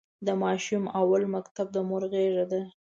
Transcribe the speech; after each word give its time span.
د 0.27 0.29
ماشوم 0.43 0.83
اول 0.99 1.23
مکتب 1.35 1.67
د 1.75 1.77
مور 1.89 2.03
غېږ 2.13 2.35
ده. 2.51 2.61